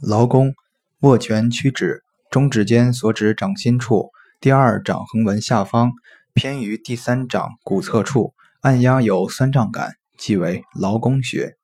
[0.00, 0.54] 劳宫，
[1.00, 5.90] 握拳屈指，中指尖所指掌心处，第二掌横纹下方，
[6.34, 11.56] 偏于第三掌骨侧处，按压有酸胀感，即为劳宫穴。